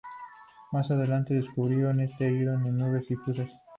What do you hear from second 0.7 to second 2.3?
Más adelante, descubrieron este